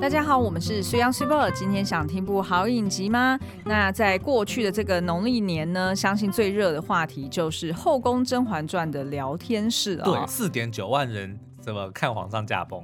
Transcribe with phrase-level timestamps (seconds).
[0.00, 1.50] 大家好，我们是水 Young Super。
[1.50, 3.36] 今天想听部好影集吗？
[3.64, 10.04] 那在过去的这个农历年呢，相信最热的话题就是《后宫甄嬛传》的聊天室了。
[10.04, 11.36] 对，四点九万人。
[11.68, 12.82] 怎么看皇上驾崩？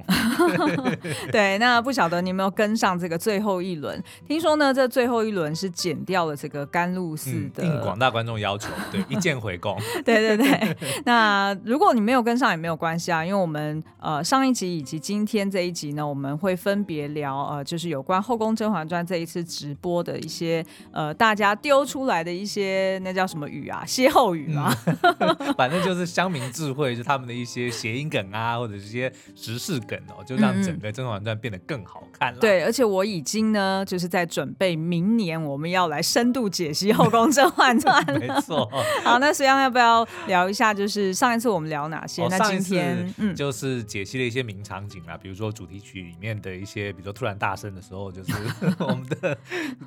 [1.33, 3.99] 对，那不晓得你有没有跟上这个最后一轮？
[4.27, 7.65] 听说呢，这最后一轮是剪掉了这个甘露寺的。
[7.65, 9.75] 应广大观众要求，对，一键回宫。
[10.05, 10.77] 对对对。
[11.03, 23.83] 那如果你没有跟上也没有关系啊，因为我们呃上一集以及今天这一集呢，我们会分别聊呃，就是有关《后宫甄嬛传》这一次直播的一些呃大家丢出来的一些那叫什么语啊？
[23.87, 24.71] 歇后语啊？
[25.17, 28.74] 嗯、 反正就是乡民智慧，就他们的一些谐音梗啊，或者。
[28.79, 32.39] 这些时事梗哦，就让整个《甄嬛传》变得更好看了。
[32.39, 38.03] 对，而且我已经呢，就是在准备明年我们要来深度解析《后宫甄嬛传》。
[38.19, 38.69] 没错。
[39.03, 40.73] 好，那水 Young 要不要聊一下？
[40.73, 42.25] 就是上一次我们聊哪些？
[42.27, 48.31] 那今天嗯，就是解析了一些名场景啊，比如说主题曲里面的一些，比如说突然大声的时候，就是
[48.79, 49.37] 我们的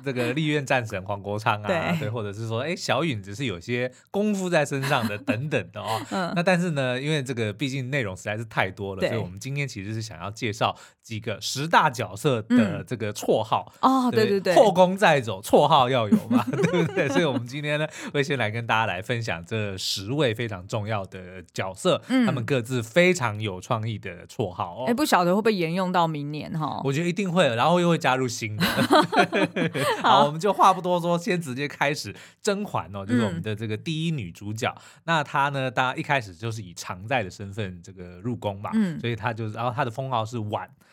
[0.03, 6.01] 这个立院战神黄国昌啊，对，对，或者是说，哎，小允子是有些功夫在身上的等等的哦。
[6.11, 6.33] 嗯。
[6.35, 8.78] 那但是呢，因为这个毕竟内容实在是太多。
[8.79, 17.07] 所以，我们今天其实是想要介绍几个十大角色的这个绰号哦，对对对，后宫再走，绰号要有嘛， 对不对？
[17.09, 24.85] 所以，我们今天呢，会先来跟大家来分享这十位非常重要的角色，他们各自非常有创意的绰号哦。
[24.87, 26.81] 哎，不晓得会不会沿用到明年哈？
[26.83, 28.65] 我觉得一定会，然后又会加入新的。
[30.01, 32.15] 好，我们就话不多说，先直接开始。
[32.41, 34.73] 甄嬛哦，就是我们的这个第一女主角。
[35.03, 38.71] 那她呢，大家一开始就是以常在的身份这个入宫嘛。
[38.73, 40.37] 嗯，所以他就是，然后他的封号是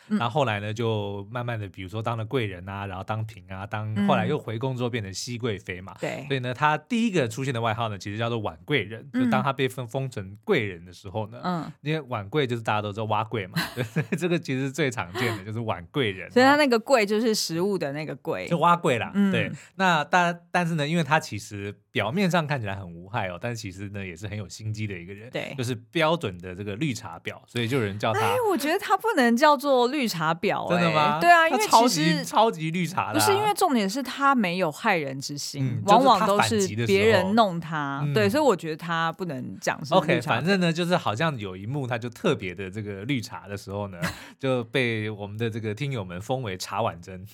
[0.09, 0.19] 婉。
[0.19, 5.95] 然后后来呢，就慢慢的，比如说当了贵人啊，然后当嫔啊，当后来又回宫之后变成熹贵妃嘛。
[5.99, 6.25] 对。
[6.27, 9.09] 所以呢，他第一个出现的外号呢，其实叫做婉贵人。
[9.13, 13.83] 就当他被封封成贵人的时候呢，嗯，因为婉贵就是大家都知道挖贵嘛，对，
[14.17, 16.29] 这个其实最常见的就是婉贵人。
[16.31, 19.11] 所以他那个贵就是食物的那个贵，就挖贵啦。
[19.31, 19.51] 对。
[19.75, 25.29] 那但但是呢，因为他其实表面上看起来很无害哦，但是其实呢也是很有心机的一个人。
[25.31, 25.55] 对。
[25.57, 28.19] 就是标准的这个绿茶婊，所以就有人叫他。
[28.19, 31.17] 哎，我觉得他不能叫做绿茶婊，真的吗？
[31.21, 38.05] 对啊，因为其实超级超级绿茶的，不是因为重点是他没有害人之心，往往都是别人弄他。
[38.13, 40.19] 对，所以我觉得他不能讲是 OK。
[40.19, 43.97] 反正呢，就是好像有一幕，他就特别的这个绿茶的时候呢，
[44.37, 47.25] 就被我们的这个听友们封为茶碗针。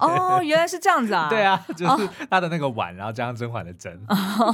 [0.00, 1.28] 哦，原来是这样子啊！
[1.32, 3.98] 对啊，就是他的那个碗，然后加上甄嬛的甄。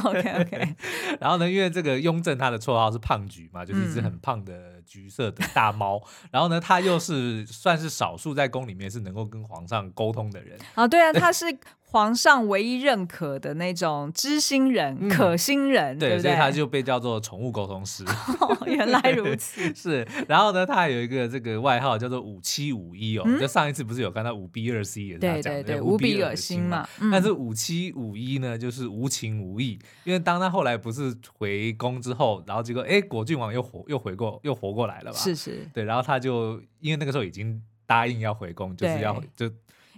[0.05, 0.77] OK OK。
[1.19, 6.03] 然后呢，因为这个雍正他的绰号是胖橘嘛，就是一只很胖的橘色的大猫。
[6.31, 10.59] 然后呢，他又是算是少数在宫里面是能够跟皇上沟通的人。
[10.75, 11.59] 啊，对啊，他是。
[11.87, 18.05] 皇上唯一认可的那种知心人、嗯、可心人，对，对，对，所以他就被叫做宠物沟通师。
[18.41, 19.62] 哦，原来如此。
[19.73, 23.23] 是，然后呢，他还有一个这个外号叫做五七五一哦。
[23.25, 26.84] 嗯、就上一次不是有看到五 B 二 C 也是他讲的，对对对，无比恶心嘛。
[26.99, 29.78] 嗯、但是五七五一呢，就是无情无义。
[30.03, 35.17] 因为当他后来不是回宫之后，然后结果哎，果郡王又活又回过又活过来了吧？
[35.17, 35.67] 是是。
[35.73, 39.51] 对，然后他就因为那个时候已经答应要回宫，就是要就。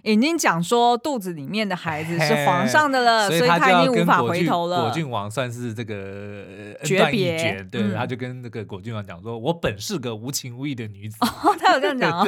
[0.03, 4.83] 已经讲说肚子里面的孩子是 皇上的了，所以他已经无法回头了。
[4.83, 6.45] 果郡王算是这个
[6.85, 11.17] 诀别，对，他就跟那个果郡王讲说：“我本是个无情无义的女子。
[11.59, 12.25] ”他有这样讲，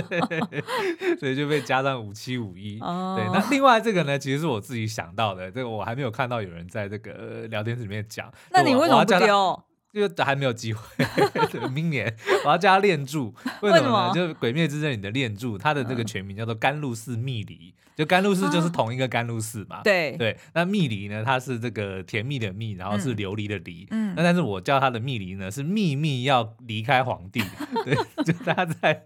[1.19, 2.79] 所以就被加上五七五一。
[2.79, 8.29] 对，那另外这个呢，其实是我自己想到的，这个我还没有看到有人在这个聊天室里面讲。
[8.51, 9.63] 那你为什么不丢？
[9.91, 10.83] 因为还没有机会，
[11.73, 14.13] 明年我要叫他练柱，为什么呢？
[14.13, 19.81] 就《鬼灭之刃》里的练柱，他的那个全名叫做甘露寺蜜梨，就甘露寺就是同一个甘露寺嘛。
[19.83, 23.85] 对对，那蜜梨呢，它是这个甜蜜的蜜，然后是琉璃的璃。
[23.91, 27.43] 嗯，那但是我叫它的蜜梨呢，是秘密要离开皇帝，
[27.83, 27.93] 对，
[28.23, 29.05] 就他在。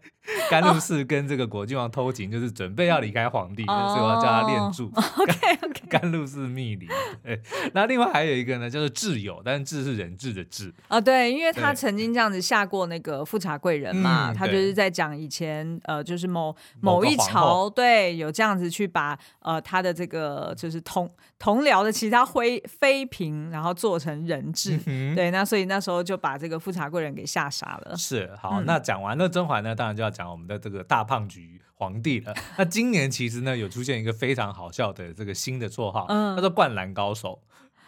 [0.49, 4.89] 甘露寺跟这个果郡王偷情，就是准备要离开皇帝，所以我要叫他练柱。
[5.89, 6.87] 甘露寺蜜梨。
[7.21, 7.41] 对，
[7.73, 11.01] 那另外还有一个呢，就是挚友，但是挚是人质的挚啊。
[11.01, 24.77] 对，因为他曾经这样子下过那个富察贵人嘛，他就是在讲以前呃，就是某某一朝对有这样子去把呃他的这个就是同同僚的其他妃妃嫔，然后做成人质。
[25.13, 27.97] 对，那所以那时候就把这个富察贵人给吓傻了。
[27.97, 30.13] 是，好，那讲完了甄嬛呢，当然就要。
[30.13, 32.31] 讲我们的这个大胖橘皇帝了。
[32.55, 37.41] 那今年其实呢，有出现一个非常好笑的这个新的绰号，嗯，叫做灌篮高手。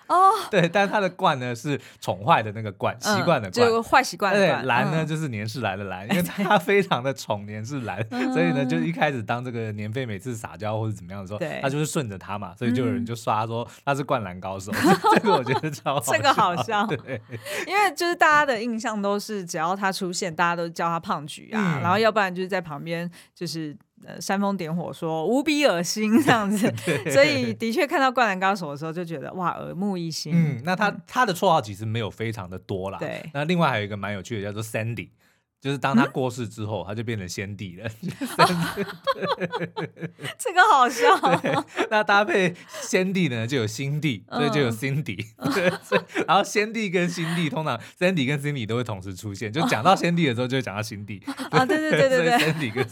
[0.08, 4.62] 哦，对，但是他的惯呢是宠坏的那个惯，习惯的惯，就坏习惯的惯。
[4.62, 14.72] 对，兰呢就是年世兰的蓝，因为他 非常的宠年世兰，所以呢就一开始当这个年费每次撒娇或者怎么样的时候，他就是顺着他嘛，所以就有人就刷说他是灌篮高手，
[15.14, 17.22] 这个我觉得超好， 这个好笑，对，
[17.66, 23.76] 因为就是大家的印象都是只要他出现，大家都叫他胖橘啊，然后要不然就是在旁边就是。
[24.04, 26.72] 呃煽风点火说无比恶心这样子
[27.12, 30.34] 所以的确看到《灌篮高手》的时候就觉得哇耳目一新。
[30.36, 33.00] 嗯，那他他的绰号其实没有非常的多啦。
[33.00, 35.10] 对，那另外还有一个蛮有趣的叫做 Sandy。
[35.66, 37.90] 就是当他过世之后，嗯、他就变成先帝了。
[40.38, 41.10] 这个好笑。
[41.90, 42.54] 那搭配
[42.84, 45.26] 先帝呢，就有新帝，所以就有 Cindy。
[46.28, 49.52] 然后先帝跟新帝，通常 Sandy 跟 Cindy 都会同时出现。
[49.52, 51.20] 就讲到先帝的时候，就会讲到辛蒂。
[51.50, 52.38] 啊，对对对对对。
[52.38, 52.86] Sandy 跟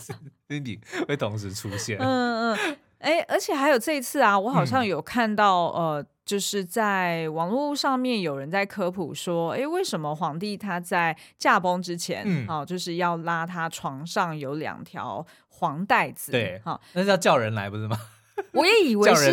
[0.50, 2.00] Cindy 会同时出现。
[2.00, 2.78] 嗯嗯。
[3.04, 6.06] 哎，而且还有这一次啊，我好像有看到、嗯、呃。
[6.26, 18.00] 就是在网络上面有人在科普说，哎，为什么皇帝他在驾崩之前，嗯，哦，就是要拉他床上有两条黄带子，对，好，那是要叫人来不是吗？
[18.54, 19.32] 我也以为是，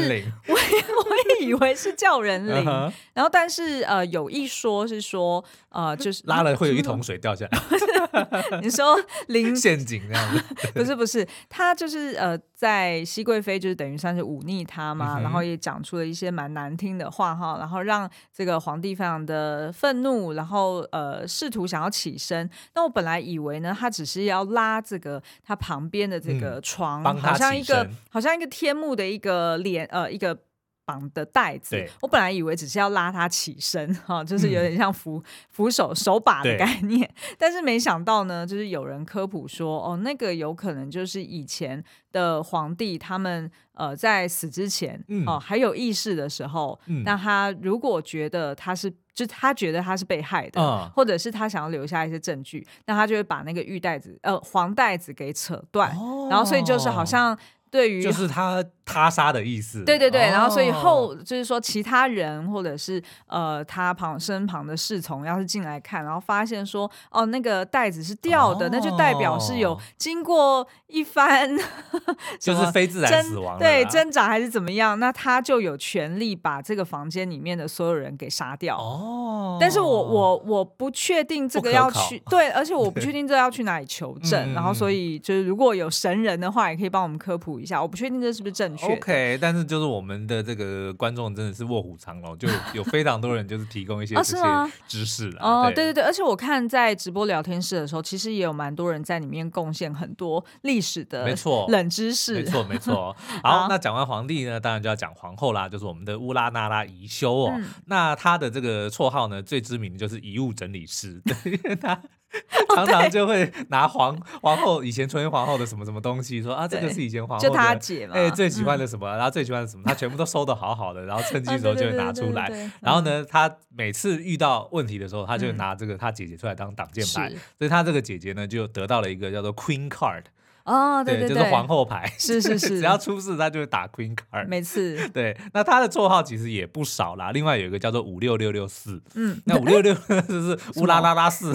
[0.49, 2.64] 我也我也以为是叫人灵，
[3.14, 7.61] 然后但是呃，有一说是说，呃，就是拉了会有一桶水掉下来。
[8.62, 10.43] 你说灵 陷阱这样子？
[10.75, 22.49] 不是不是，他就是呃，在熹贵妃就是等于算是忤逆他嘛，然后也讲出了一些蛮难听的话哈，然后让这个皇帝非常的愤怒，然后呃，试图想要起身。
[22.75, 30.39] 那我本来以为呢，他只是要拉这个他旁边的这个床，好像一个好像一个天幕的一个帘呃一个。
[30.83, 37.09] 绑的带子，我本来以为只是要拉他起身哈，就是有点像扶、嗯、扶手手把的概念，
[37.39, 57.39] 但是没想到呢，就是有人科普说，哦，那个有可能就是以前的皇帝他们呃在死之前、嗯、哦还有意识的时候，嗯、那他如果觉得他是就他觉得他是被害的，嗯、或者是他想要留下一些证据，那他就会把那个玉带子呃黄带子给扯断，哦、然后所以就是好像。
[57.70, 71.49] 对于就是他他杀的意思，对对对，哦、然后所以后就是说其他人或者是呃他旁身旁的侍从要是进来看，然后发现说哦那个袋子是掉的，哦、那就代表是有经过一番
[72.40, 78.76] 就是非自然死亡，对挣扎还是怎么样，那他就有权利把这个房间里面的所有人给杀掉。
[78.76, 88.87] 哦，但是我我我不确定这个要去对，而且我不确定这个要去哪里求证，然后所以就是如果有神人的话，也可以帮我们科普一下，我不确定这是不是正确。
[88.87, 94.43] OK，但是就是我们的这个观众真的是卧虎藏龙，就 有非常多人就是提供一些这些
[94.89, 95.41] 知识了。
[95.41, 102.35] 哦，对对对，而且我看在直播聊天室的时候，其实也有蛮多人在里面贡献很多历史的没错冷知识。
[102.35, 103.15] 没错没错。
[103.43, 107.53] 好，好那讲完皇帝呢，当然就要讲皇后啦，就是我们的乌拉那拉宜修哦。
[107.55, 112.01] 嗯、那他的这个绰号呢，最知名的就是遗物整理师，对，因为他。
[112.75, 122.71] 常常就会拿皇皇后以前纯元皇后的什么什么东西说啊，这个是以前皇后就他姐嘛，哎最喜欢的什么，然后最喜欢的什么，她全部都收的好好的，然后趁机的时候就会拿出来。
[122.81, 127.29] 然后呢，她每次遇到问题的时候，她就拿这个她姐姐出来当挡箭牌，
[127.59, 130.25] 所以她这个姐姐呢就得到了一个叫做 Queen Card。
[130.70, 134.96] 哦，对对对，就是皇后牌， 是是 是，只要出事他就会打 Queen Card，每次。
[135.11, 141.52] 对，那他的绰号其实也不少啦，另外有一个叫做五六六六四，嗯，那五六六就是乌拉拉拉四。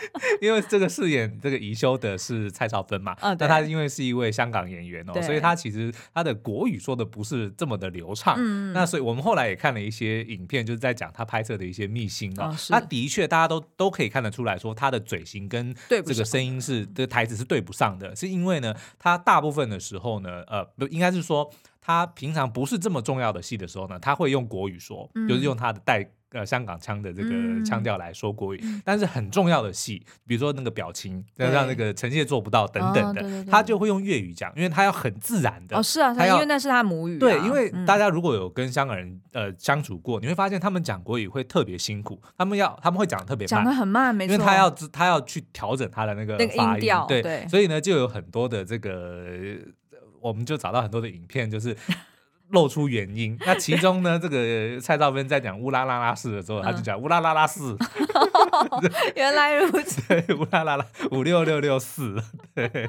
[0.40, 8.36] 因为这个饰演这个宜修的是蔡少芬嘛，那、嗯、他因为是一位香港演员哦，所以他其实他的国语说的不是这么的流畅。
[8.38, 12.48] 嗯、那所以我们后来也看了一些影片，就是在讲他拍摄的一些秘辛啊。
[12.48, 21.50] 哦、他的确大家都都可以看得出来说，他的嘴型跟这个声音是的台词是对不上的，是因为呢，他大部分的时候呢，呃，不应该是说
[21.80, 26.08] 他平常不是这么重要的戏的时候呢，他会用国语说，嗯、就是用他的带。
[26.32, 27.30] 呃，香港腔的这个
[27.64, 35.74] 腔调来说国语，嗯、但是很重要的戏，比如说那个表情，对让那个臣妾做不到等等的，哦、对对对他就会用粤语讲，因为他要很自然的。
[35.78, 37.18] 哦，是啊，他要因为那是他母语、啊。
[37.18, 49.24] 对，因为大家如果有跟香港人呃相处过，你会发现他们讲国语会特别辛苦，他们要他们会讲特别慢，讲的很慢，没错，因为他要他要去调整他的那个发音，音调对，对所以呢，就有很多的这个，
[50.20, 51.74] 我们就找到很多的影片，就是。
[52.50, 57.76] 露出原因， 那其中呢，这个蔡少芬在讲乌拉拉拉氏的时候，嗯、他就讲乌拉拉拉四，
[59.14, 62.16] 原来如此， 对，乌拉拉拉五六六六四，
[62.54, 62.88] 对。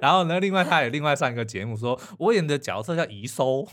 [0.00, 3.66] 然后呢，另外他也另外上一个节目说，我演的角色叫宜收，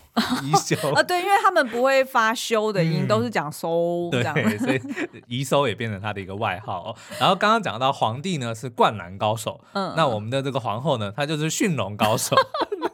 [0.44, 4.24] 宜修啊，对，因为他们不会发修的音，嗯、都是讲收，对，
[4.58, 4.82] 所以
[5.28, 6.96] 宜收也变成他的一个外号哦。
[7.20, 12.36] 然后刚刚讲到皇帝呢是灌篮高手，嗯，那我们的这个皇后呢，她就是驯龙高手。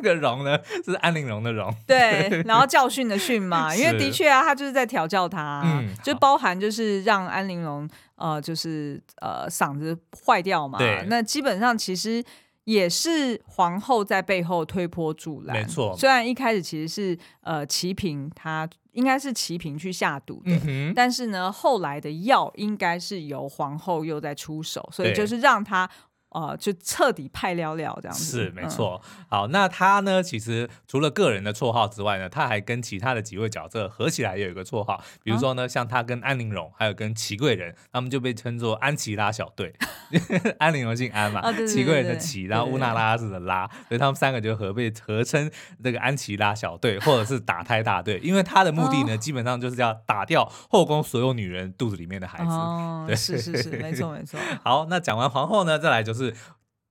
[0.01, 1.98] 那个龙呢，是安陵容的容，对，
[2.45, 12.23] 然后教训的训嘛，因为的确啊，他就是在调教他，嗯，就包含就是让安陵容呃，就是呃嗓子坏掉嘛，对，那基本上其实
[12.65, 15.95] 也是皇后在背后推波助澜，没错。
[15.97, 25.89] 虽然一开始其实是呃齐平，他应该是齐平去下毒的，嗯、但是呢，后来的药应该是由皇后又在出手，所以就是让他。
[26.31, 28.23] 呃，就彻底派了了这样子。
[28.23, 29.01] 是没错。
[29.03, 39.73] 嗯、好，那他呢，其实除了个人的绰号之外呢，他还跟其他的几位角色合起来也有一个绰号，比如说呢，啊、像他跟安陵容，还有跟齐贵人，他们就被称作安琪拉小队。
[40.59, 45.49] 安陵容姓安嘛，祺贵、啊、人的齐，然后乌娜拉是的拉，所以他们三个就合被合称
[45.83, 52.51] 这个安琪拉小队，或者是打胎大队，因为他的目的呢，哦、基本上就是要打掉后宫所有女人肚子里面的孩子。
[52.51, 54.39] 哦，对是是是，没错没错。
[54.63, 56.18] 好，那讲完皇后呢，再来就是。
[56.25, 56.35] 是，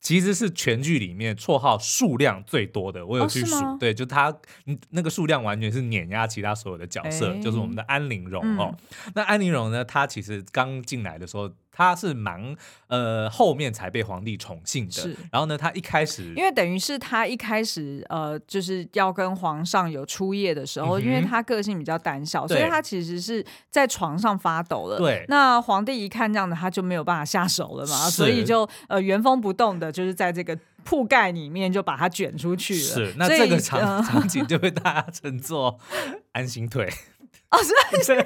[0.00, 4.36] 其实是全剧里面绰号数量最多的，我有去数，哦、对，就他
[4.90, 8.76] 那个数量完全是碾压其他所有的角色，欸、就是我们的安陵容、嗯、哦。
[9.14, 11.52] 那安陵容呢，她其实刚进来的时候。
[11.78, 12.56] 他是蛮
[12.88, 24.98] 呃后面才被皇帝宠幸的，是然后呢，他一开始因为等于是他一开始呃就是要跟皇上有初夜的时候，嗯、因为他个性比较胆小，所以他其实是在床上发抖了。
[24.98, 32.80] 对，那皇帝一看这样的，他就没有办法下手了嘛，所以就呃原封不动的，就是在这个铺盖里面就把它卷出去了。
[32.80, 35.78] 是，那这个场、呃、 场景就被大家称作
[36.32, 36.92] 安心退。
[37.50, 38.16] 哦，是安心。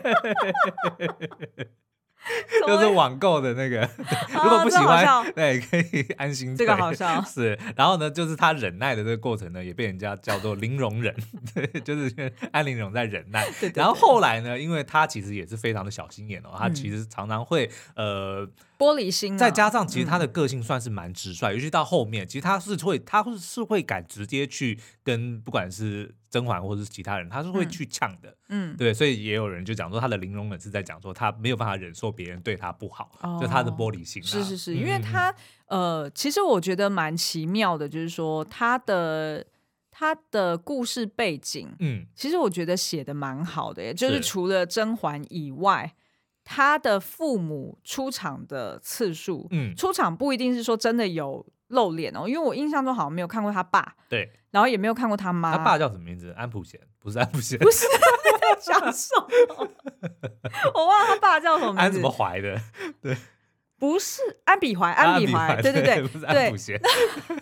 [2.66, 3.80] 就是网购的那个，
[4.32, 6.56] 如果不喜欢，对，可以安心。
[6.56, 7.22] 这个好笑。
[7.26, 11.14] 是，然后呢，就是他忍耐的这个过程呢，也被人家叫做零容忍，
[11.54, 13.46] 对，就是安陵容在忍耐。
[13.60, 18.48] 对，然后后来呢，因为他其实也是非常的小心眼哦，他其实常常会呃
[18.82, 26.14] 玻璃心，再加上其实他的个性算是蛮直率，尤其到后面，其实他是会，他是会敢直接去跟不管是。
[26.32, 34.24] 甄嬛或者是其他人，他是会去呛的，嗯，对，所以也有人就讲说他的陵容忍是在讲说他没有办法忍受别人对他不好，哦、就他的玻璃心、啊。
[34.24, 35.34] 是是是，因为他
[35.66, 39.46] 呃，其实我觉得蛮奇妙的，就是说他的
[39.90, 44.18] 他的故事背景，嗯，其实我觉得写的蛮好的，耶，就是。
[44.18, 45.94] 除了甄嬛以外，
[46.44, 51.44] 他的父母出场的次数，嗯，出场不一定是说真的有。
[51.68, 55.56] 露脸哦，因为我印象中好像没有看过他爸，对，然后也没有看过他妈。
[55.56, 56.30] 他爸叫什么名字？
[56.36, 57.86] 安普贤，不是安普贤，不是
[58.60, 59.68] 讲什么？
[60.74, 61.80] 我忘了他爸叫什么名字？
[61.80, 62.60] 安什么怀的？
[63.00, 63.16] 对，
[63.78, 66.78] 不是安比怀，安比怀，对对对，不是安普贤。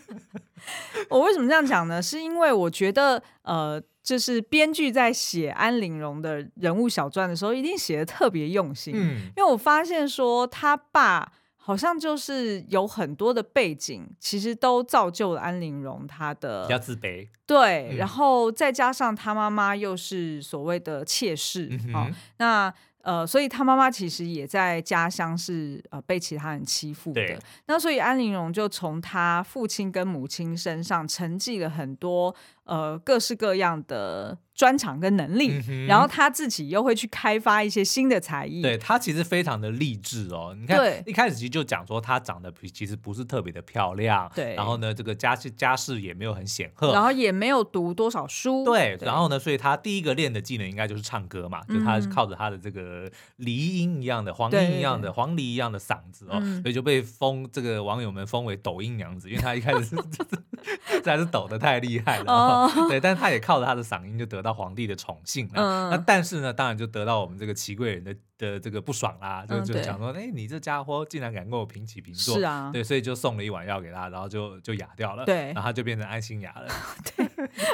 [1.11, 2.01] 我为什么这样讲呢？
[2.01, 11.33] 是因为我觉得，呃，就是编剧在写安陵容的人物小传的时候，一定写的特别用心，嗯，因为我发现说他爸。
[11.63, 22.75] 好像就是有很多的背景，其实都造就了安陵容她的比较自卑，对，嗯、然后再加上她妈妈又是所谓的妾室，嗯、哦，那。
[23.03, 27.39] 呃，所以他妈妈其实也在家乡是呃被其他人欺负的。
[27.67, 32.35] 那所以安陵容就从他父亲跟母亲身上承继了很多
[32.71, 38.63] 呃各式各样的专长跟能力，嗯、然后他自己又会去开发一些新的才艺。
[38.63, 40.55] 对，他其实非常的励志哦。
[40.59, 44.55] 你看对一开始其实就讲说他长得其实不是特别的漂亮，对。
[44.55, 48.65] 然后呢，这个家世家世也没有很显赫，然后也没有读多少书。
[48.65, 48.97] 对。
[48.97, 52.81] 对然后呢，所以他第一个练的技能应该就是唱歌嘛，就他靠着他的这个。
[52.91, 59.97] 呃，梨音一样的，黄莺一样的，黄鹂一样的嗓子哦，嗯、所以就被封这个网友们封为抖音娘子，因为他一开始 是
[60.89, 65.53] 实在是抖的太厉害了，哦哦、对，但是他也靠着他的嗓音就得到皇帝的宠幸了。
[65.55, 76.69] 嗯、那但是呢，当然就得到我们这个祺贵人的的这个不爽啦，就就讲说，哎、嗯，你这家伙竟然敢跟我平起平坐，是啊，对，所以就送了一碗药给他，然后就就哑掉了，对，然后他就变成安心哑了。
[77.17, 77.29] 对，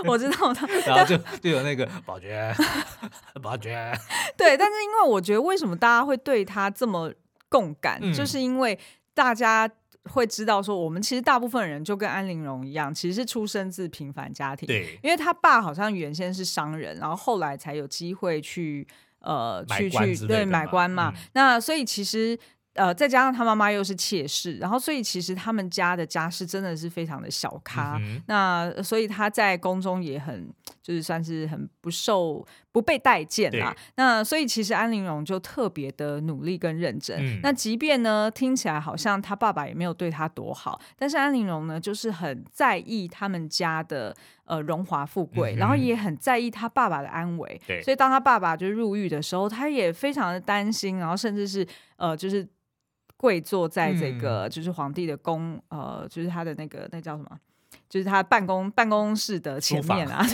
[0.07, 2.55] 我知道他，然后就就有那个宝娟，
[3.43, 3.93] 宝娟，
[4.37, 7.13] 对，但是因为我觉得为什么大家会对他这么
[7.49, 8.79] 共感，嗯、就是因为
[9.15, 9.69] 大家
[10.09, 18.87] 会知道说，我们其实大部分人就跟安陵容一样，其实是出生自平凡家庭，对，因为他爸好像原先是商人，然后后来才有机会去。
[19.21, 22.39] 呃，去去对买官嘛，嗯、那所以其实
[22.75, 27.99] 呃，再加上他妈妈又是妾室，然后所以其实他们家的家世真的是非常的小咖。
[28.01, 30.49] 嗯、那所以他在宫中也很
[30.81, 32.47] 就是算是很不受
[32.77, 33.75] 不被待见啦。
[33.95, 37.17] 那所以其实安陵容就特别的努力跟认真。
[37.19, 44.15] 嗯、那即便呢听起来好像他爸爸也没有对他多好，但是安陵容呢就是很在意他们家的。
[44.49, 51.67] 呃，荣华富贵，嗯、然后也很在意他爸爸的安危，对所以当他爸爸就入狱的时候，他也非常的担心，然后甚至是
[51.97, 52.47] 呃，就是
[53.17, 57.29] 跪坐在这个、嗯、就是皇帝的宫，呃，就是他的那个那叫什么，
[57.89, 60.25] 就是他办公办公室的前面啊，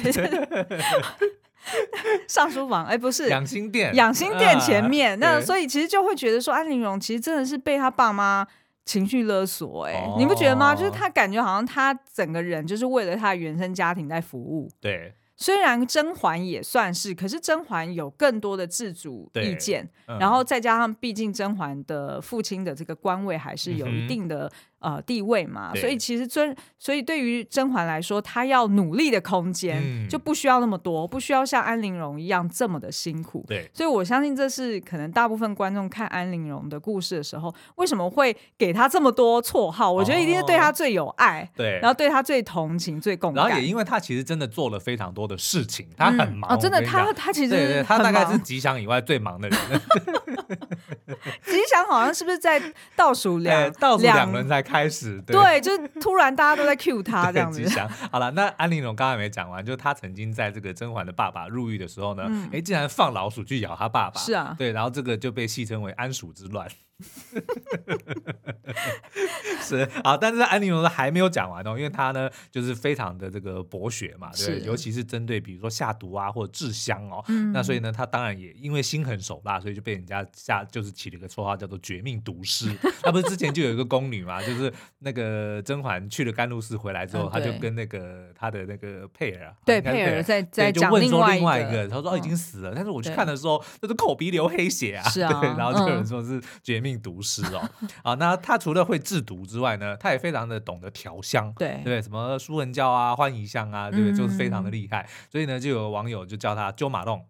[2.28, 8.46] 上书房，哎，不是养心殿，养心殿前面，啊、那所以其实就会觉得说，安陵容其实真的是被他爸妈。
[8.84, 10.74] 情绪勒索、欸，哎、哦，你不觉得吗？
[10.74, 24.50] 就是他感觉好像他整个人就是为了他的原生家庭在服务，对，虽然甄嬛也算是，可是甄嬛有更多的自主意见，嗯、然后再加上毕竟甄嬛的父亲的这个官位还是有一定的。
[24.82, 33.44] 呃，地位嘛，所以其实甄，所以对于甄嬛来说，她要努力的空间、嗯、就不需要那么多，不需要像安陵容一样这么的辛苦。
[33.46, 39.92] 对，所以我相信这是可能大部分观众看安陵容的故事的时候，为什么会给她这么多绰号？
[39.92, 43.44] 我觉得一定是对她最有爱，对、哦，然后对她最同情、最共感。
[43.44, 49.58] 然后也因为她其实真的做了非常多的事情，她很忙、嗯、哦，真的，她她其实她大概是吉祥以外最忙的人。
[51.44, 52.60] 吉祥好像是不是在
[52.96, 55.20] 倒数两 倒数两轮才开始？
[55.22, 55.36] 对。
[55.36, 57.66] 对，就是突然大家都在 cue 他这样子。
[58.10, 64.20] 好了，那安陵容刚才没讲完，就是他曾经在这个甄嬛的爸爸入狱的时候呢，哎、嗯，竟然放老鼠去咬他爸爸。
[64.20, 66.68] 是啊，对，然后这个就被戏称为安鼠之乱。
[69.62, 82.71] 是啊，但是安陵容还没有讲完哦，因为他呢就是非常的这个博学嘛，对，尤其是针对比如说下毒啊或者制香哦，嗯、那所以呢他当然也因为心狠手辣，所以就被人家下就是起了一个绰号叫做绝命毒师。
[83.02, 96.91] 他不是之前就有一个宫女嘛，就是那个甄嬛去了甘露寺回来之后，他、嗯、就跟那个他的那个佩儿啊，对佩儿在在就问说另外一个，他说哦已经死了，但是我去看的时候那是口鼻流黑血啊，是啊，对，然后就有人说是绝命。
[96.96, 97.68] 毒师哦，
[98.02, 104.16] 啊，那他除了会制毒之外呢，他也非常的懂得调香，对对，什么舒痕胶啊、欢宜香啊，对不对？
[104.16, 105.08] 就是非常的厉害。
[105.30, 107.25] 所以呢，就有网友就叫他鸠马弄，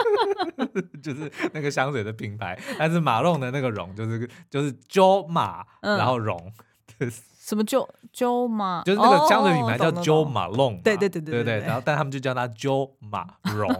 [1.02, 2.58] 就是那个香水的品牌。
[2.78, 6.52] 但是马弄的那个容就是就是鸠马，然后容。
[7.46, 8.82] 什么鸠鸠马？
[8.82, 13.24] 就是那个香水品牌叫鸠马弄，对对对对对，然后但他们就叫它鸠马
[13.54, 13.70] 容，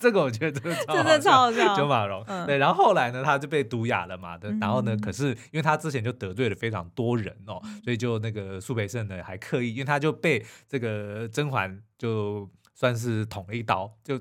[0.00, 1.76] 这个我觉得真的超好笑。
[1.76, 14.20] 鸠马容，对，然后后来呢，他就被毒哑了嘛，然后呢，可是因为他之前就得罪了非常多人哦，所以就那个苏培盛呢还刻意，因为他就被这个甄嬛就算是捅了一刀，就。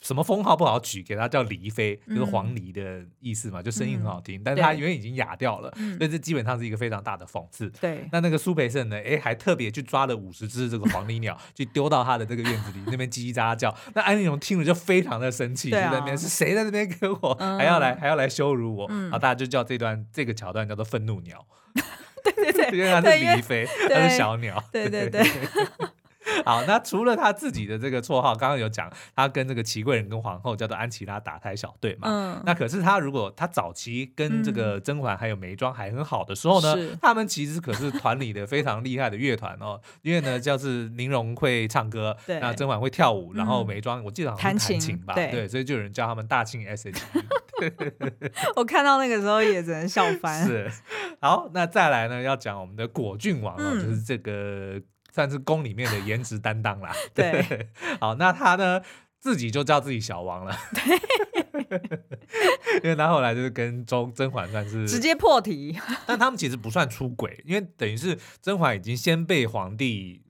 [0.00, 4.40] 什么封号不好取，给他叫离妃，就是黄鹂的意思嘛，就声音很好听。
[4.44, 7.68] 但是他因为已经哑掉了，所以这基本上是一个非常大的讽刺。
[7.80, 8.96] 对，那那个苏培盛呢？
[8.96, 13.76] 哎，还特别去抓了五十只这个黄鹂鸟， 去丢到他的这个院子里，那边叽叽喳喳叫。
[13.94, 18.88] 那安陵容听了就非常的生气，就在那边是谁在那边跟我还要来还要来羞辱我？
[18.88, 21.44] 然后大家就叫这段这个桥段叫做愤怒鸟。
[22.24, 24.62] 对对对，因为他是鹂妃，他是小鸟。
[24.70, 25.22] 对对对。
[26.44, 32.08] 好，那除了他自己的这个绰号，刚刚有讲，他跟这个祺贵人跟皇后叫做安琪拉打胎小队嘛。
[32.08, 32.42] 嗯。
[32.44, 39.80] 那可是他如果他早期跟这个甄嬛还有眉庄还很好的时候呢，嗯、他们其实可是团里的非常厉害的乐团哦。
[40.02, 47.00] 因为呢，就是宁荣会唱歌，对，那甄嬛会跳舞，然后眉庄我记得好像弹琴吧，对，对，所以就有人叫他们大庆 S.H.E。
[48.54, 50.46] 我看到那个时候也只能笑翻。
[50.46, 50.70] 是。
[51.20, 54.80] 好，那再来呢，要讲我们的果郡王哦，嗯、就是这个。
[55.18, 56.92] 算是宫里面的颜值担当啦。
[57.12, 58.80] 对， 好，那他呢
[59.18, 60.56] 自己就叫自己小王了。
[60.72, 61.80] 对，
[62.84, 65.76] 因为他后来就是跟周甄嬛算是直接破题，
[66.06, 70.22] 但他们其实不算出轨，因为等于是甄嬛已经先被皇帝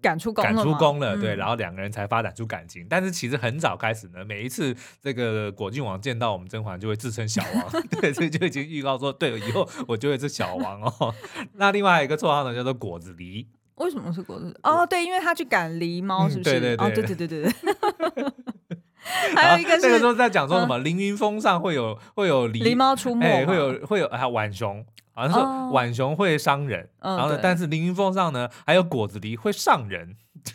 [0.00, 2.84] 赶出宫赶出宫了，对，然后两个人才发展出感情。
[2.90, 11.14] 但是其实很早开始呢，每一次这个果郡王见到我们甄嬛就会自称小王，对，所以就已经预告说，对，以后我就会是小王哦。
[11.54, 13.46] 那另外一个绰号呢，叫做果子狸。
[13.78, 14.58] 为什么是果子？
[14.62, 16.50] 哦，对，因为他去赶狸猫，是不是？
[16.50, 17.52] 对对对，哦，对对对对对。
[19.34, 20.76] 还有一个是，这个时候在讲说什么？
[20.78, 30.14] 凌云峰上会有会有狸狸猫出没，哎，会有会有还有浣熊，好像是浣熊会伤人，然后呢，但是凌云峰上呢还有果子狸会上人，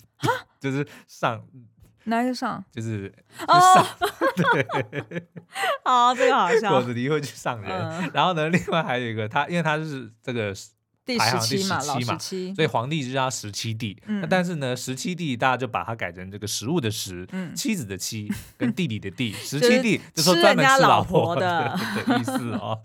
[0.62, 1.42] 就是上
[2.04, 2.64] 哪一个上？
[2.72, 3.12] 就是
[3.48, 3.86] 上，
[4.54, 5.24] 对，
[5.84, 6.70] 好，这个好笑。
[6.70, 10.54] 果子狸会去上人，然后呢，另外还有一个他，因为他是这个。
[11.06, 14.02] 第十七嘛，老十七，所以皇帝就叫十七弟。
[14.06, 19.34] 那但是呢，十七弟大家就把它改成这个食物的食，妻子的妻， 跟弟弟的弟。
[19.34, 21.78] 十七弟就说专门吃老婆的
[22.20, 22.82] 意思哦。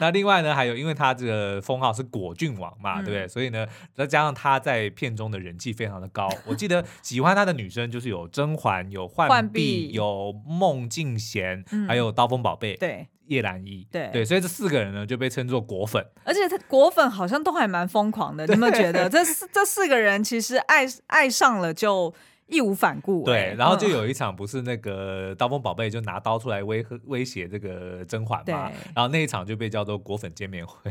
[0.00, 3.28] 那另外呢，还有因为他这个封号是果郡王嘛，对不对？
[3.28, 6.28] 所以呢，再加上他在片中的人气非常的高。
[6.46, 12.74] 我记得喜欢他的女生就是有甄嬛、有浣碧、有孟静娴，还有刀锋宝贝。
[12.74, 13.06] 对。
[13.30, 14.10] 叶澜依，对。
[14.12, 19.08] 对，所以这四个人呢就被称作果粉，而且他果粉好像都还蛮疯狂的，你有没有觉得？
[19.08, 22.12] 这四这四个人其实爱爱上了就
[22.48, 23.24] 义无反顾？
[23.24, 30.90] 对，然后就有一场不是那个刀锋宝贝就拿刀出来威吓威胁这个甄嬛嘛，然后那一场就被叫做果粉见面会，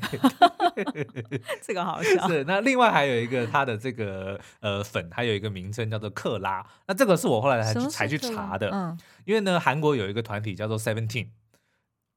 [1.62, 2.25] 这个好笑。
[2.30, 11.28] 是那另外还有一个他的这个呃粉还有一个名称叫做克拉，那这个是我后来才去才去查的，嗯，因为呢韩国有一个团体叫做 Seventeen。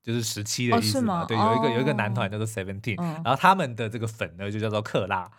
[0.02, 5.30] 就是十七的意思嘛，对，有一个有一个男团叫做 Seventeen，然后他们的这个粉呢就叫做克拉，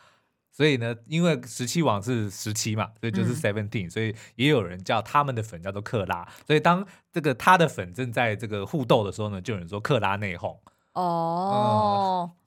[0.51, 6.27] 所以呢，因为十七王是十七嘛，所以就是 seventeen，、嗯、所以也有人叫他们的粉叫做克拉。
[6.47, 10.57] 所以当这个他的粉正在这个互斗的时候呢，就有人说克拉内讧。
[10.93, 12.31] 哦。
[12.31, 12.42] 嗯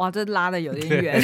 [0.00, 1.22] 哇，这拉的有点远。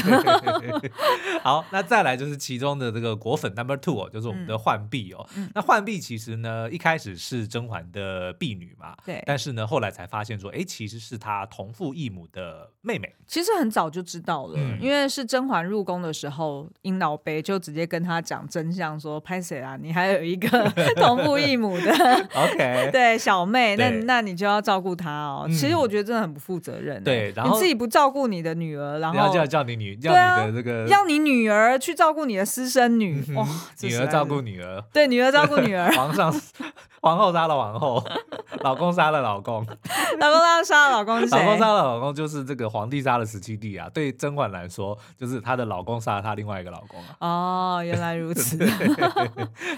[1.42, 5.26] 好，那再来就是其中的这个果粉 number two 哦，就是我们的浣碧哦。
[5.34, 9.22] 嗯、那浣碧其实呢，一开始是甄嬛的婢女嘛，对。
[9.24, 13.14] 但是呢，后来才发现说，哎，其实是她同父异母的妹妹。
[13.26, 19.76] 其实很早就知道了，嗯、因为是甄嬛入宫的时候，英老杯就直接跟她讲真相，说拍谁啊？
[19.80, 20.48] 你还有一个
[20.96, 21.92] 同父异母的，
[22.34, 22.90] OK？
[22.92, 25.44] 对，小妹，那那你就要照顾她哦。
[25.48, 27.02] 嗯、其实我觉得真的很不负责任。
[27.02, 33.46] 对，然后你自己不照顾你的女儿，然后要叫叫你女，叫你的这个，要你女儿去照顾你的私生女， 哇，
[33.82, 36.34] 女儿照顾女儿，对，女儿照顾女儿， 皇上，
[37.02, 38.02] 皇后杀了皇后，
[38.64, 39.64] 老公杀了老公，
[40.18, 48.58] 老公杀杀了老公，老公杀了老公就是这个皇帝杀了十七弟啊，对甄嬛来说，就是她的老公杀了她另外一个老公啊，哦，原来如此，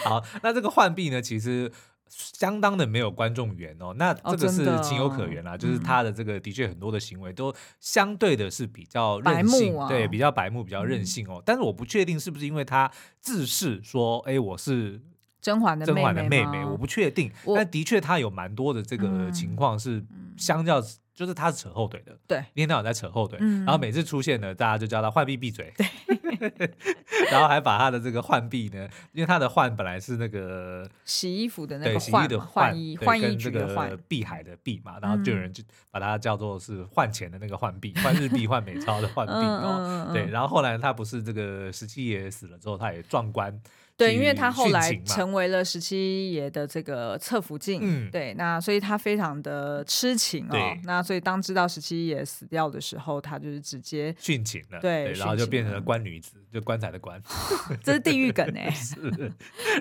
[0.04, 1.70] 好，那这个浣碧呢，其实。
[2.10, 11.34] 相当的没有观众缘哦，那这个是情有可原啦，哦、就是他的这个的确很多的行为都相对的是比较任性，啊、对，比较白目，比较任性哦。
[11.36, 12.90] 嗯、但是我不确定是不是因为他
[13.20, 15.00] 自恃说，哎，我是
[15.40, 17.30] 甄嬛的甄嬛的妹妹，我不确定。
[17.54, 20.04] 但的确他有蛮多的这个情况是
[20.36, 20.82] 相较。
[21.18, 26.70] 就是他是扯后腿的，对，一天到晚在扯后腿，嗯、然后每次出现呢，大家就叫他浣碧闭嘴，对，
[27.32, 43.60] 然后还把他的这个浣碧呢，因为他的浣本来是那个洗衣服的那个洗衣的浣衣，浣衣这个碧海的碧嘛，然后就有人就把它叫做是换钱的那个浣碧，换日币换美钞的浣碧哦，对，然后后来他不是这个十七爷死了之后，他也壮官。
[43.98, 50.78] 对，因为他后来成为了十七爷的这个侧福晋，嗯、对，那所以他非常的痴情哦。
[50.84, 57.20] 那所以当知道十七爷死掉的时候，他就是直接殉情了，对，对，然后就变成了官女子，就棺材的棺，
[57.82, 58.70] 这是地狱梗哎。
[58.70, 59.32] 是，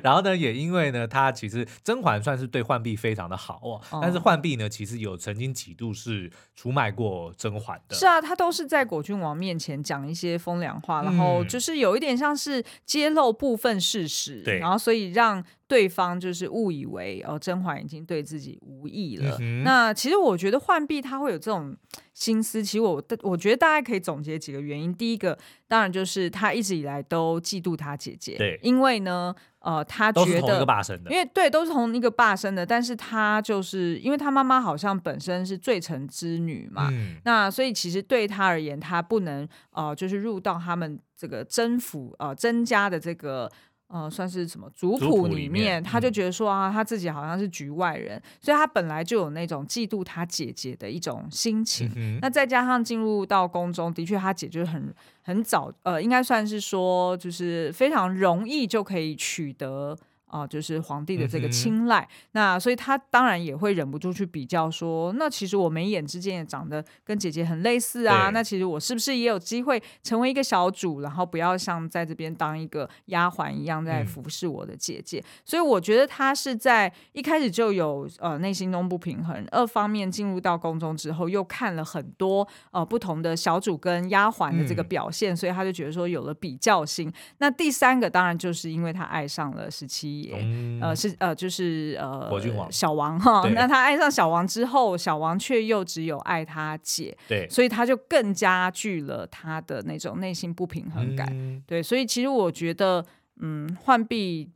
[0.02, 7.96] 然后呢，也因为呢，他其实甄嬛算是对浣碧非常的好哦，哦但是浣碧呢，其实有曾经几度是出卖过甄嬛的。
[7.96, 14.07] 是啊，他都是在果郡王面前讲一些风凉话，嗯、然后就是有一点像是揭露部分事。
[14.44, 19.38] 对，然后所以让对方就是误以为哦，甄嬛已经对自己无意了。
[19.42, 21.76] 嗯、那其实我觉得浣碧她会有这种
[22.14, 24.94] 心思，其实我我觉得大家可以总结几个原因。
[24.94, 30.66] 第一个当然就是她一直以来都嫉妒她姐姐，对，因为呢，呃，他觉得
[31.10, 43.52] 因为对，都是同一个爸生的，但是他就是因为他妈妈好像本身是罪臣之女嘛，嗯、那所以其实对他而言，他不能呃，就是入到他们这个甄府呃甄家的这个。
[43.88, 51.90] 呃，算是什么族谱里面，他就觉得说啊，他自己好像是局外人，嗯、所以他本来就有那种嫉妒他姐姐的一种心情。
[51.96, 59.98] 嗯、那再加上进入到宫中，的确他姐就是很很早，呃，应该算是说就是非常容易就可以取得。
[60.28, 75.20] 啊、呃，就是皇帝的这个青睐，嗯、那所以他当然也会忍不住去比较说，那其实我眉眼之间也长得跟姐姐很类似啊，那其实我是不是也有机会成为一个小主，然后不要像在这边当一个丫鬟一样在服侍我的姐姐？
[75.20, 87.10] 嗯、所以我觉得他是在一开始就有呃内心中不平衡，二方面进入到宫中之后又看了很多呃不同的小主跟丫鬟的这个表现，嗯、所以他就觉得说有了比较心。
[87.38, 90.17] 那第三个当然就是因为他爱上了十七。
[90.34, 93.48] 嗯、呃，是呃，就是呃，王小王哈。
[93.50, 101.28] 那他爱上小王之后，小王却又只有爱他姐，对，所以他就更加剧了他的那种内心不平衡感。
[101.32, 103.06] 嗯、对，所以其实我觉得，
[103.42, 104.50] 嗯，浣碧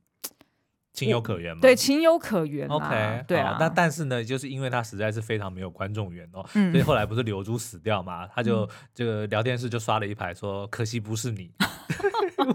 [0.93, 2.67] 情有可原嘛，对，情有可原。
[2.67, 3.57] OK，对啊。
[3.59, 11.51] 那但是呢，就是因为他实在是非常没有观众缘哦，嗯、所以后来不是柳珠死掉嘛，他就这个聊天室就刷了一排说，可惜不是你。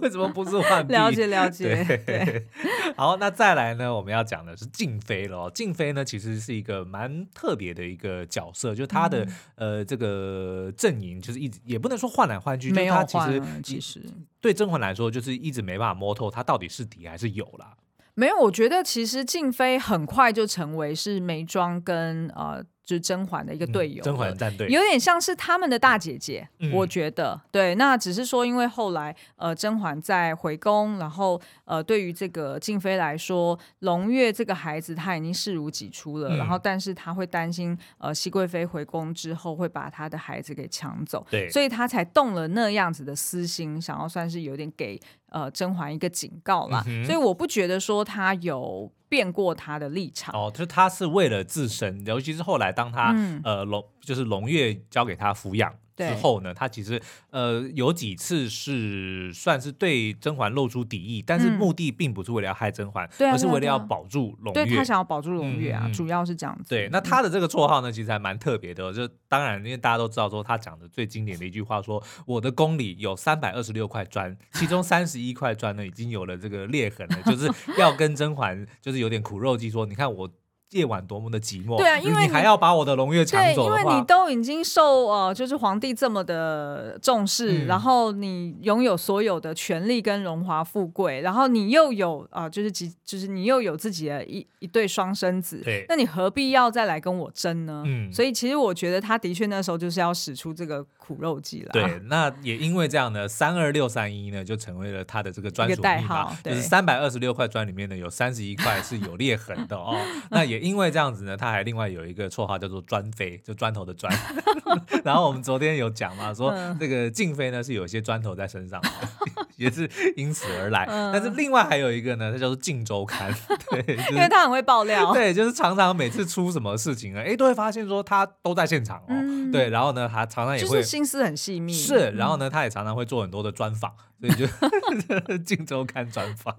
[0.00, 0.92] 为什么不是浣碧？
[0.92, 1.84] 了解了解。
[1.84, 2.46] 对，对
[2.96, 3.94] 好，那再来呢？
[3.94, 5.48] 我们要讲的是静妃了。
[5.50, 14.02] 静妃呢，其实是一个蛮特别的一个角色，就她的、嗯、呃这个阵营，就是一直也不能说换来换去，没有换，其实其实
[14.40, 17.74] 对甄嬛来说，就是一直没办法摸透她到底是敌还是友啦。
[18.16, 22.64] 没有，我觉得其实静妃很快就成为是眉庄跟呃。
[22.86, 27.74] 就是甄嬛的一个队友，甄嬛战队有点像是他们的大姐姐，嗯、我觉得对。
[27.74, 44.96] 那只是说，因为后来呃，甄嬛在回宫，然后呃，对于这个静妃来说，胧月这个孩子她已经视如己出了，嗯、然后但是她会担心呃，熹贵妃回宫之后会把她的孩子给抢走，对，所以她才动了那样子的私心，想要算是有点给
[45.30, 46.84] 呃甄嬛一个警告啦。
[46.86, 48.88] 嗯、所以我不觉得说她有。
[49.08, 50.34] 变过他的立场。
[50.34, 64.52] 哦，就是他是为了自身，尤其是后来当他、嗯、呃龙就是龙月交给他抚养，之后呢，他其实呃有几次是算是对甄嬛露出敌意，但是目的并不是为了要害甄嬛，而是为了要保住胧月。
[64.52, 66.68] 对，他想要保住胧月啊，主要是这样子。
[66.68, 68.92] 对，那他的这个绰号呢，其实还蛮特别的。
[68.92, 80.30] 就当然，因为大家都知道说他讲的最经典的一句话说：“我的宫里有三百二十六块砖，其中三十一块砖呢已经有了这个裂痕了，就是要跟甄嬛就是有点苦肉计，说你看我。”
[80.70, 97.84] 夜晚多么的寂寞，对啊，因为你，你还要把我的龙月抢走对，因为你都已经受呃，就是皇帝这么的重视，嗯、然后你拥有所有的权利跟荣华富贵，然后你又有啊、呃，就是几，就是你又有自己的一一对双生子，对，那你何必要再来跟我争呢？
[97.86, 101.70] 嗯，所以其实我觉得他的确那时候就是要使出这个苦肉计了。
[101.72, 109.96] 对，那也因为这样呢，三二六三一呢就成为了他的这个专属代号，就是三百二十六块砖里面呢有三十一块是有裂痕的哦。
[110.30, 111.36] 那也因为这样子呢。
[111.36, 114.12] 他还另外有一个绰号叫做“砖飞”，就砖头的砖。
[115.04, 118.88] 然后我们昨天有讲嘛，说这个静妃呢是有些砖头在身上的，
[119.56, 120.86] 也是因此而来。
[121.12, 123.32] 但是另外还有一个呢，它叫做《静周刊》，
[123.70, 133.92] 对，就是、因为他很会爆料，对，就是常常每次出什么事情啊，哎，都会发现说他都在现场哦，嗯、对，然后呢，他常常也会、就是、心思很细密，是，然后呢，他也常常会做很多的专访。
[134.18, 134.46] 所以就
[135.42, 136.54] 《镜周刊》专访，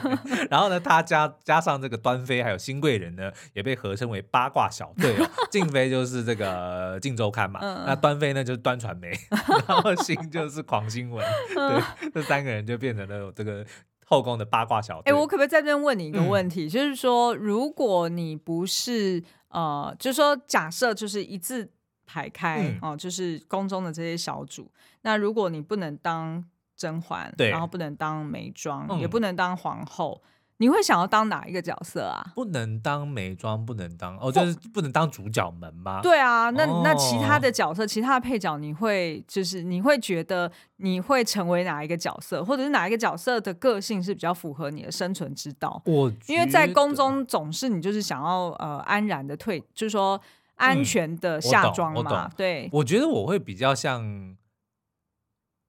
[0.48, 5.28] 然后呢，他加加上这个端妃还有新贵人呢，也被合称为八卦小队哦。
[5.50, 9.12] 静妃就是这个《镜周刊》嘛，那端妃呢就是端传媒，
[9.68, 11.22] 然后新就是狂新闻，
[11.54, 13.62] 对，这三个人就变成了这个
[14.06, 15.12] 后宫的八卦小队。
[15.12, 16.64] 哎，我可不可以在这边问你一个问题？
[16.64, 21.70] 嗯、就是说，如果你不是呃，就是说，假设就是一字
[22.06, 24.72] 排开、嗯、哦，就是宫中的这些小主，
[25.02, 26.42] 那如果你不能当。
[26.82, 30.20] 甄嬛，对，然后不能当眉庄，嗯、也不能当皇后，
[30.56, 32.32] 你会想要当哪一个角色啊？
[32.34, 36.00] 不能当眉庄，不能当哦，就是不能当主角们吗？
[36.02, 45.80] 对啊，那、哦、那其他的角色，其他的配角，你会就是你会觉得你会成为哪一个角色，或者是哪一个角色的个性是比较符合你的生存之道？
[45.84, 50.20] 我因为在宫中总是你就是想要呃安然的退，就是说
[50.56, 52.26] 安全的下庄嘛。
[52.26, 54.36] 嗯、对，我觉得我会比较像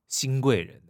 [0.08, 0.82] 新贵人。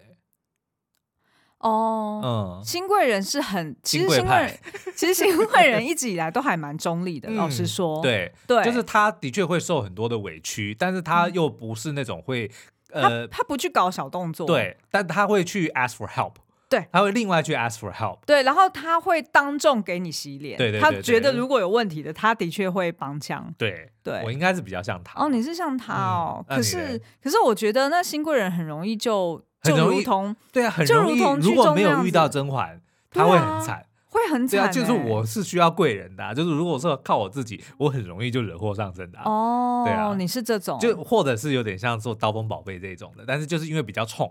[1.64, 4.60] 哦，嗯，新贵人是很，其实新贵人，
[4.96, 7.30] 其实新贵人一直以来都还蛮中立的。
[7.32, 12.52] 老实说，对对，就是他的确会受很多的委屈，但是他又不是那种会，
[12.92, 16.34] 呃，他不去搞小动作，对，但他会去 ask for help，
[16.68, 29.42] 对，他会另外去 ask for help，对，然后他会当众给你洗脸，对对，他觉得如果有问题的，他的确会帮腔，对对，我应该是比较像他，哦，你是像他哦，可是可是我觉得那新贵人很容易就。
[29.64, 31.20] 就如同对啊，很容易。
[31.42, 34.60] 如果没有遇到甄嬛，他会很惨，会很惨。
[34.60, 39.20] 对啊，就是我是需要贵人的，就是如果说靠我自己，我很容易就惹祸上身的。
[39.20, 44.30] 哦，对啊，你是这种，就或者是有点像做刀锋宝贝这种的，但是就是因为比较冲，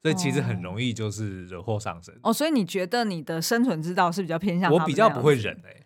[0.00, 2.18] 所以其实很容易就是惹祸上身。
[2.22, 5.76] 哦，所以你觉得你的生存之道是比较偏向我比较不会忍哎。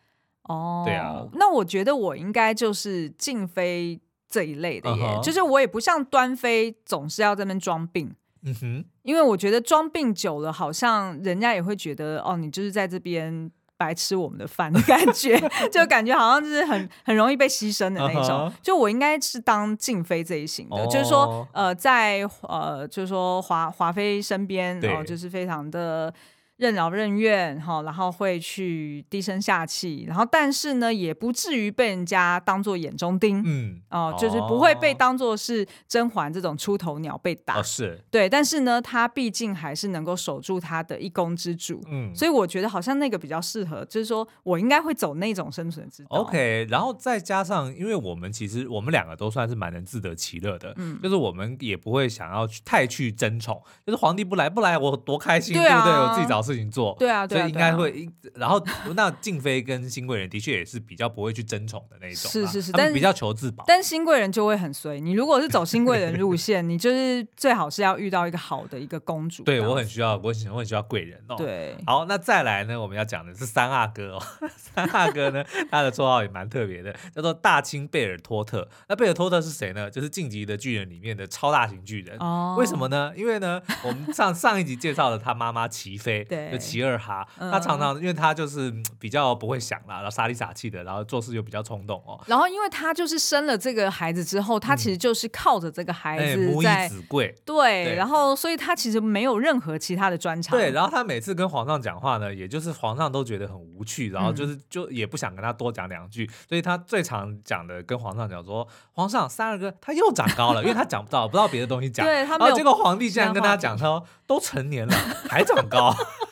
[0.44, 8.14] 哦，对啊，那我觉得我应该就是静妃这一类的耶，就是我也不像端妃总是要在那边装病。
[8.46, 15.36] 嗯哼，因为我觉得装病久了，好像人家也会觉得哦，你就是在这边白吃我们的饭的感觉，
[15.70, 18.48] 就感觉好像就是很很容易被牺牲的那种。
[18.48, 18.52] Uh huh.
[18.62, 20.90] 就我应该是当静妃这一型的，oh.
[20.90, 26.12] 就是说呃，在呃，就是说华华妃身边，然后、呃、就是非常的。
[26.56, 46.08] 任劳任怨哈，然后会去低声下气，然后但是呢，也不至于被人家当做眼中钉，嗯，哦，就是不会被当做是甄嬛这种出头鸟被打，哦、是对，但是呢，他毕竟还是能够守住他的一宫之主，嗯，所以我觉得好像那个比较适合，就是说我应该会走那种生存之道。
[46.20, 56.08] OK，然后再加上，因为我们其实我们两个都算是蛮能自得其乐的，嗯，就是我们也不会想要去太去争宠，就是皇帝不来不来，我多开心，对，啊、对不对？
[56.08, 56.45] 我自己找。
[56.46, 58.62] 事情做，对啊，所以应该会，然后
[58.94, 63.64] 那静妃跟新贵人的确也是比较不会去争宠的那一种，是是是，但比较求自保。
[63.66, 69.42] 但新贵人就会很随，你如果是走新贵人路线，你就是最好是要遇到一个好的一个公主。
[69.42, 71.34] 对，我很需要，我很我很需要贵人哦。
[71.36, 74.22] 对，好，那再来呢，我们要讲的是三阿哥哦。
[74.56, 78.68] 三阿哥呢， 他的绰号也蛮特别的，叫做大清贝尔托特。
[78.88, 79.90] 那贝尔托特是谁呢？
[79.90, 82.16] 就是晋级的巨人里面的超大型巨人。
[82.18, 83.12] 哦，为什么呢？
[83.16, 86.24] 因为呢，我们上上一集介绍了他妈妈齐妃。
[86.36, 92.20] 对，就齐二哈，嗯、他常常因为他就是比较不会想啦，然后傻里傻气的，然后做事又比较冲动哦。
[92.26, 100.56] 然后因为他就是生了这个孩子之后，他其实就是靠着这个孩子母以子贵，对，对，然后所以他其实没有任何其他的专长。
[100.56, 112.04] 对，然后他每次跟皇上讲话呢，也就是皇上都觉得很无趣，然后就是就也不想跟他多讲两句，所以他最常讲的跟皇上讲说：“皇上，三阿哥他又长高了，因为他讲不到不知道别的东西讲。
[112.06, 112.24] ”对。
[112.24, 114.94] 然后结果皇帝竟然跟他讲说：“都成年了
[115.28, 115.94] 还长高。”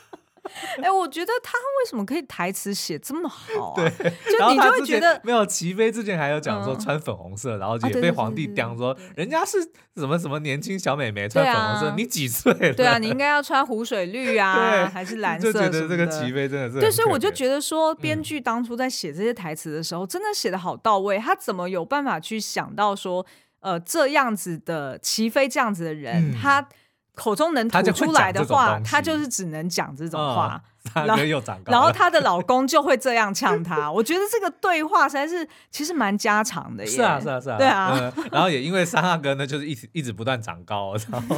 [0.77, 3.75] 哎、欸，我觉得他为什么可以台词写这么好啊？
[3.75, 9.61] 对，就你就会觉得没有齐飞之前还有讲说穿粉红色，嗯、然后也被皇帝刁说人家是
[9.95, 12.73] 什么什么年轻小美眉穿粉红色，啊、你几岁了？
[12.73, 15.51] 对啊，你应该要穿湖水绿啊，还是蓝色？
[15.51, 21.17] 就觉得这个齐飞真的是对，所以我就觉得说，编剧当初在写这些台词的时候，嗯、真的写的好到位。
[21.17, 23.25] 他怎么有办法去想到说，
[23.61, 26.67] 呃，这样子的齐飞这样子的人，嗯、他
[27.15, 30.61] 口中能吐出来的话，他就是只能讲这种话。
[30.85, 33.91] 嗯三阿哥又长高，然后她的老公就会这样呛她。
[33.91, 36.89] 我觉得这个对话实在是其实蛮家常的耶。
[36.89, 37.57] 是啊，是啊，是啊。
[37.57, 38.29] 对啊、嗯。
[38.31, 41.35] 然后也因为三阿哥呢，就是一直一直不断长高，然后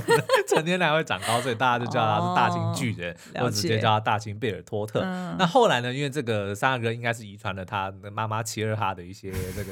[0.48, 5.02] 成天来会长高，所以大家就叫他是大清巨人，哦、或者直接叫他大清贝尔托特。
[5.04, 9.72] 嗯、那后来呢，因为这个三阿哥应该是遗传了他妈妈齐二哈的一些这个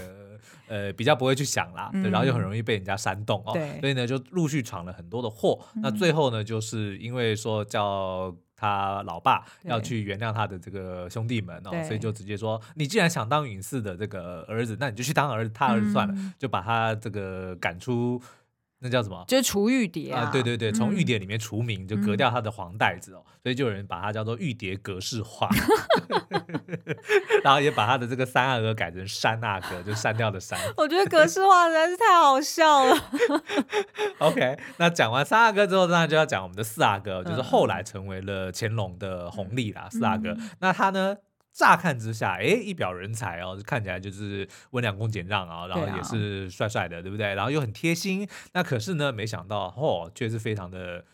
[0.68, 5.60] 呃比较不会去想啦，对，然后又很容易被人家煽动哦，所以呢就陆续闯了很多的祸。
[5.76, 8.34] 嗯、那最后呢，就是因为说叫。
[8.56, 18.22] 他老爸要去原谅他的这个兄弟们哦，所以就直接说：“你既然想当允嗣的这个儿子，那你就去当儿子，他儿子算了，嗯、就把他这个赶出。”
[18.80, 19.24] 那叫什么？
[19.28, 20.30] 就是除玉蝶啊！
[20.32, 25.50] 对对对，从玉蝶里面除名，就革掉他的黄带子哦，所以就有人把它叫做玉蝶格式化，
[27.44, 30.60] 然后也把他的这个三阿哥改成山阿哥，就删掉的删。
[30.78, 32.96] 我觉得格式化实在是太好笑了。
[34.20, 39.88] OK，那讲完三阿哥之后，当然就要讲我们的四阿哥，就是后来成为了乾隆的弘历啦。
[39.90, 41.16] 四阿哥，那他呢？
[41.56, 47.34] 乍看之下，哎，一表人才哦，看起来就是温良恭俭让啊，然后也是帅帅的，对不对？
[47.34, 48.28] 然后又很贴心。
[48.52, 51.06] 那可是呢，没想到哦，却是非常的。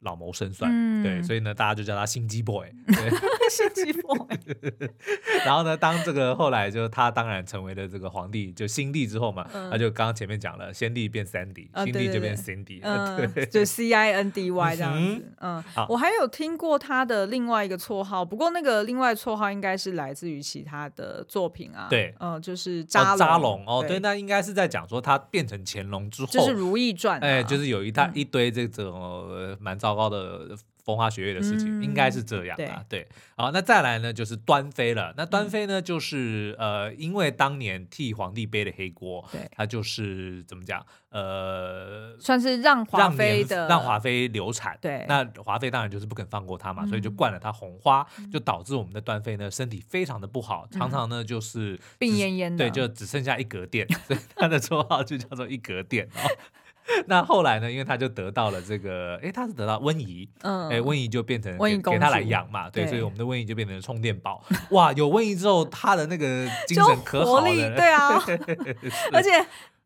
[0.00, 2.68] 老谋深算，嗯、对，所以呢，大家就叫他心机 boy，
[3.50, 4.18] 心机 boy。
[5.44, 12.80] 然后呢，当这个后来就他当然成为了这个皇帝，就新帝之后嘛，他、嗯、就刚刚前面讲了，先帝变 Sandy，新帝就变 Cindy，
[13.50, 15.32] 就 C I N D Y 这样子。
[15.40, 21.86] 嗯，我还有听过他的另外一个绰号，不过那个另外绰号应该是来自于其他的作品啊。
[21.88, 32.84] 对，嗯，就是扎扎龙哦，对，那应该是在讲说他变成乾隆之后，就是《如懿传》，哎，就是有一大一堆这种蛮糟糕的风花雪月的事情，应该是这样的。
[32.88, 35.14] 对，好，那再来呢，就是端妃了。
[35.16, 44.76] 那端妃呢，就是呃，因为当年替皇帝背了黑锅，对，他就是怎么讲，呃，算是让华妃的，让华妃流产。
[44.80, 56.18] 对，那华妃当然就是不肯放过他嘛，所以就灌了他红花，就导致我们的端妃呢身体非常的不好，常常呢就是病恹恹的，对，就只剩下一格电，所以他的绰号就叫做一格电哦。
[57.06, 57.70] 那后来呢？
[57.70, 64.42] 因为他就得到了这个，哎，他是得到温宜，嗯，哎，温宜就变成给给他来养嘛，对，所以我们的温宜就变成了充电宝。
[64.70, 67.44] 哇，有温宜之后，他的那个精神可好了，
[67.76, 68.22] 对啊，
[69.12, 69.30] 而且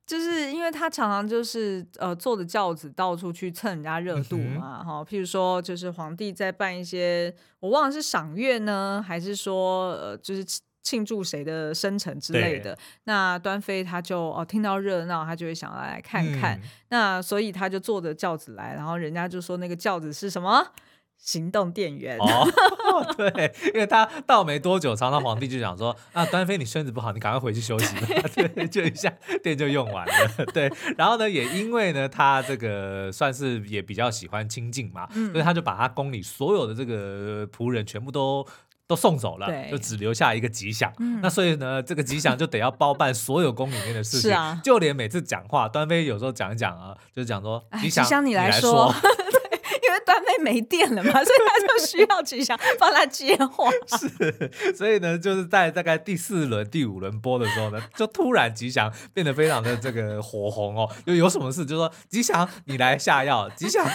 [0.06, 10.44] 就是因为他常常就是呃坐着轿子到处去蹭人家热度嘛，哈，譬如说就是皇帝在办一些，我忘了是赏月呢，还是说呃就是。
[10.82, 20.72] 庆祝谁的生辰之类的，那端妃她就哦听到热闹，她就会想要来看看，嗯、那所以她就坐着轿子来，然后人家就说那个轿子是什么？
[21.22, 22.48] 行动电源哦，
[23.14, 29.12] 对，因为他到没多久，常常皇帝就想说啊，端妃你身子不好，你赶快回去休息吧， 对，就一下
[29.42, 38.42] 电就用完了，对，然后呢，也因为呢，他这个算是也比较喜欢清静嘛，嗯、所以他就把他宫里所有的这个仆人全部都。
[38.90, 40.92] 都送走了，就只留下一个吉祥。
[40.98, 48.92] 嗯、那所以呢，这个吉祥就得要包办所有宫里面的事情，啊、就连每次讲话，端妃有时候讲一讲啊，就讲说吉祥，吉祥你来说，
[49.86, 53.70] 因为端妃没电了嘛， 所以他就需要吉祥帮他接话。
[53.96, 61.64] 是，所以呢，就是在大概第四轮、第五轮播的时候呢，就突然吉祥变得非常的这个火红哦，就有什么事？
[61.64, 63.86] 就说吉祥你来下药，吉祥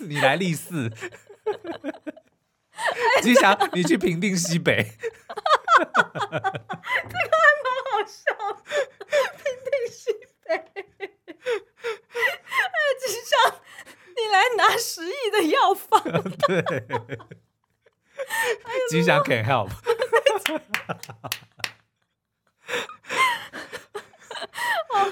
[0.00, 0.90] 你来立嗣。
[3.22, 4.82] 吉祥，你去平定西北。
[5.78, 8.20] 这个还蛮好笑
[8.52, 8.60] 的，
[9.36, 10.00] 平定西
[10.44, 10.54] 北。
[12.16, 13.32] 哎，吉祥，
[14.16, 16.02] 你来拿十亿的药方。
[16.46, 16.62] 对，
[18.90, 19.70] 吉祥 can help。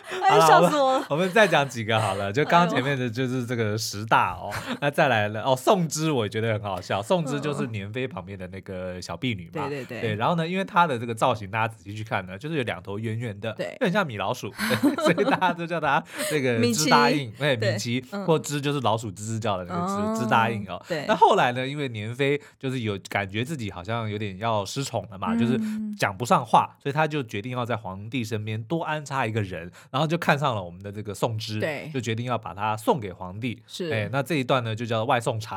[0.23, 1.07] 哎，笑死我了。
[1.11, 14.53] 我们再讲几个好了，就刚刚前面的就是这个十大哦，那再来了哦，宋芝我也觉得很好笑，宋芝就是年妃旁边的那个小婢女嘛，对对对，对，然后呢，因为她的这个造型，大家仔细去看呢，就是有两头圆圆的，对，就很像米老鼠，
[15.05, 16.03] 所以大家都叫她
[16.33, 20.83] 那个芝答应，哎，米奇或芝就是老鼠吱吱叫的那个芝，芝答应哦。
[20.89, 25.59] 对，那后来呢，因为年妃就是有感觉自己好像有点要失宠了嘛，就是
[25.99, 33.61] 讲不上话，所以她就决定要在皇帝身边多安插一个人，然后就看上了我们的这个宋芝，对，就决定要把它送给皇帝。
[33.67, 35.57] 是，哎，那这一段呢就叫外送茶。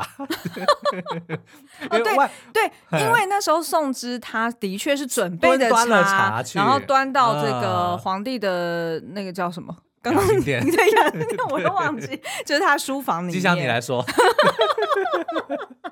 [1.91, 2.01] 哦，对
[2.51, 9.77] 对，因为那时候宋芝他的确是准备的茶，然后端到这个皇帝的那个叫什么？
[10.01, 11.11] 刚刚对呀，
[11.51, 13.33] 我都忘记，就是他书房里面。
[13.33, 14.03] 吉祥，你来说。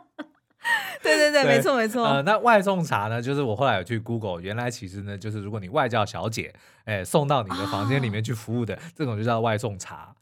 [1.02, 2.06] 对对对，没错没错。
[2.06, 3.22] 呃，那外送茶呢？
[3.22, 6.54] 就是我后来有去 Google，原来其实呢，就是如果你外教小姐，
[6.86, 10.14] 哎，送到你的房间里面去服务的，这种就叫外送茶。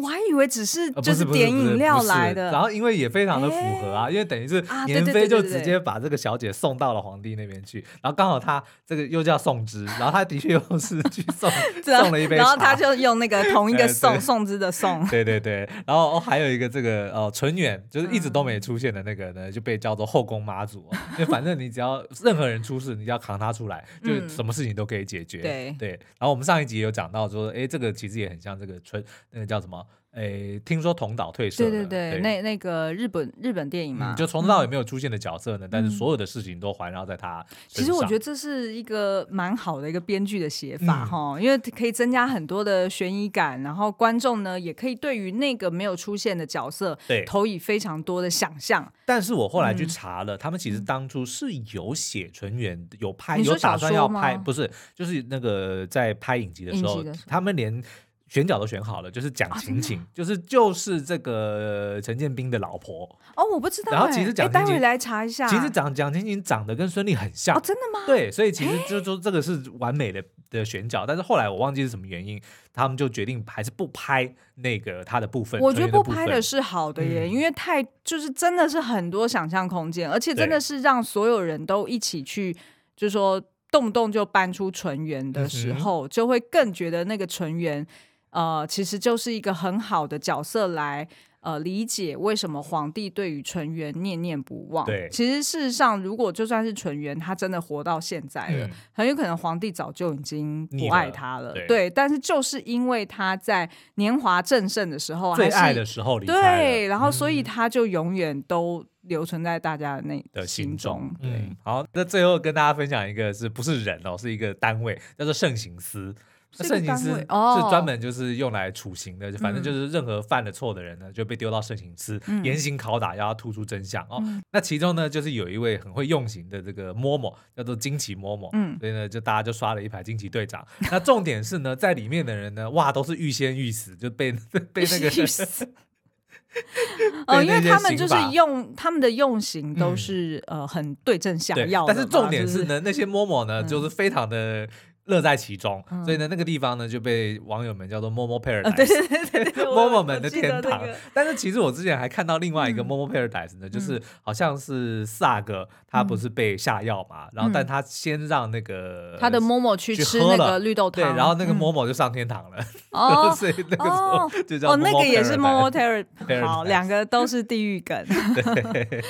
[0.00, 11.50] 我还以为只是就是点饮料来的，然后因为也非常的符合啊，因为等于是年妃就直接把这个小姐送到了皇帝那边去，然后刚好他这个又叫宋之，然后他的确又是 去送
[11.82, 25.76] 送了一杯茶，然后他就用那个 同一个宋宋之的宋，对对对，然后还有一个这个呃纯远，就是一直都没出现的那个呢，就被叫做后宫妈祖，因为反正你只要任何人出事，你要扛他出来，就什么事情都可以解决，对。
[25.76, 25.88] 对。
[25.90, 29.84] 然后我们上一集有讲到说，哎，这个其实也很像这个纯那个叫什么？
[30.12, 31.68] 诶，听说同岛退社。
[31.68, 37.44] 对对对，那那个日本日本电影嘛，就从头到尾没有出现的角色呢，但是所有的事情都环绕在他。
[37.68, 48.90] 其实我觉得这是一个蛮好的一个编剧的写法哈，因为可以增加很多的悬疑感，然后观众呢也可以对于那个没有出现的角色，对，投以非常多的想象。
[49.04, 57.82] 但是我后来去查了，他们其实当初是有写纯元，有拍，有打算要拍，不是，就是那个在拍影集的时候，他们连。
[58.28, 63.04] 选角都选好了，就是蒋勤勤，就是就是这个陈建斌的老婆
[63.34, 63.92] 哦，我不知道。
[63.92, 65.48] 然后其实蒋勤勤，来查一下。
[65.48, 68.04] 其实蒋蒋勤勤长得跟孙俪很像哦，真的吗？
[68.06, 72.38] 对，所以其实就说这个是完美的的选角，但是后来我忘记是什么原因，
[72.74, 75.58] 他们就决定还是不拍那个他的部分。
[75.62, 82.52] 我觉得不拍的是好的耶，因为太就是真的是很多想象空间，而且真的是让所有人都一起去，
[82.94, 87.86] 就是说动不动就搬出纯元的时候，就会更觉得那个纯元。
[88.30, 91.06] 呃，其实就是一个很好的角色来
[91.40, 94.84] 呃理解为什么皇帝对于纯元念念不忘。
[94.84, 101.48] 对，其实事实上，如果就算是纯元，他真的活到现在了，嗯、很有可能皇帝早就已经不爱他了。
[101.48, 111.10] 了对，对，但是就是因为他在年华正盛的时候，最爱的时候离开，对，然后所以他就永远都留存在大家的那的心中。
[111.20, 116.14] 对、嗯，好，那最后跟大家分享一个，是不是人哦，是一个单位，叫做慎行司。
[116.50, 124.22] 慎刑司是专门就是用来处刑的，反正就是任何犯了错的人呢，就被丢到慎刑司严刑拷打，要突出真相哦。
[124.50, 130.66] 那其中呢，就是有一位很会用刑的这个嬷嬷，叫做惊奇嬷嬷，嗯，所以呢，就大家就刷了一排惊奇队长。
[130.90, 134.32] 那重点是呢，在里面的人呢，哇，都是欲仙欲死，就被
[134.72, 135.10] 被那个。
[137.26, 144.66] 哦，因为他们就是用他们的用刑都是呃很对症下药，但是重点是呢，那些嬷嬷呢， 就是非常的。
[145.08, 150.82] 乐在其中，所以呢，那个地方呢就被网友们叫做 “Momo Paradise”，对对对，嬷嬷们的天堂。
[151.12, 162.58] 但是其实我之前还看到另外一个 “Momo Paradise” 呢，就是好像是萨哥他不是被下药嘛，然后但他先让那个他的嬷嬷去吃那个绿豆汤，对，然后那个嬷嬷就上天堂了。
[162.90, 166.06] 哦， 所以那个时候就叫哦，那个也是 “Momo Paradise”，
[166.46, 167.96] 好，两个都是地狱梗。
[168.34, 169.02] 对，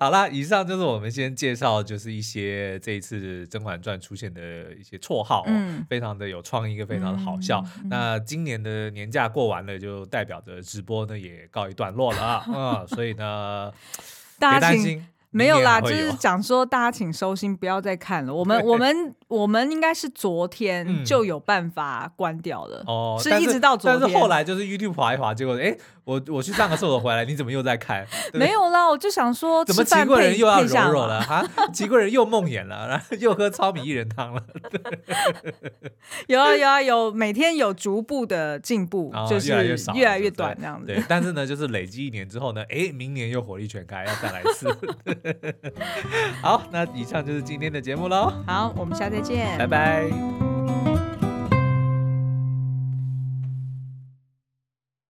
[0.00, 7.62] 好啦，以上就是我们先介绍，就是一些这一次《甄嬛传》出现的一些绰号，嗯，非常的有创意，跟非常的好笑。
[7.90, 13.70] 那今年的年假过完了，就代表着直播呢也告一段落了啊， 嗯，所以呢，
[14.38, 15.06] 别担心。
[15.32, 18.34] 没有啦，就是讲说大家请收心，不要再看了。
[18.34, 24.00] 我们我们我们应该是昨天就有办法关掉了，哦，是一直到昨天。
[24.00, 28.04] 但是后来就是 YouTube 滑一滑，结果哎，我我去上个厕所回来，你怎么又在看？
[28.34, 31.44] 没有啦，我就想说，怎么齐贵人又要柔柔了啊？
[31.72, 34.42] 齐贵 人又梦魇了，然 后又喝糙米薏仁汤了。
[36.26, 40.86] 有啊有啊有，每天有逐步的进步，就是越来越少，越来越短这样子。
[40.86, 44.68] 对，但是呢，就是累积一年之后呢，哎，明年又火力全开，要再来一次。
[46.42, 48.32] 好，那以上就是今天的节目喽。
[48.46, 50.59] 好，我们下次再见，拜拜。